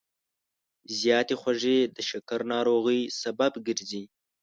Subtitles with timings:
[0.99, 4.03] زیاتې خوږې د شکر ناروغۍ سبب ګرځي.